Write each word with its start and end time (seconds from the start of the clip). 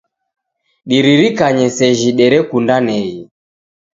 Diririkanye 0.89 1.67
sejhi 1.77 2.09
derekundaneghe 2.19 3.21